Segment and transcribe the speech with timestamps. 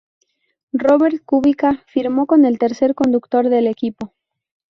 [0.73, 4.15] Robert Kubica firmó como el tercer conductor del equipo.